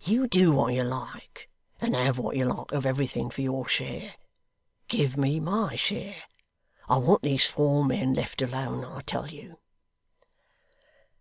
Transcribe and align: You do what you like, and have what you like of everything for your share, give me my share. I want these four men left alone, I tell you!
You 0.00 0.26
do 0.26 0.50
what 0.50 0.74
you 0.74 0.82
like, 0.82 1.48
and 1.80 1.94
have 1.94 2.18
what 2.18 2.34
you 2.34 2.44
like 2.44 2.72
of 2.72 2.84
everything 2.84 3.30
for 3.30 3.40
your 3.40 3.68
share, 3.68 4.14
give 4.88 5.16
me 5.16 5.38
my 5.38 5.76
share. 5.76 6.24
I 6.88 6.96
want 6.98 7.22
these 7.22 7.46
four 7.46 7.84
men 7.84 8.12
left 8.12 8.42
alone, 8.42 8.84
I 8.84 9.02
tell 9.02 9.28
you! 9.30 9.58